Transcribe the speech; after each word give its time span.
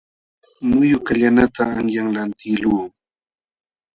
Muyu 0.67 0.97
kallanata 1.07 1.61
qanyan 1.73 2.07
lantiqlun. 2.15 2.87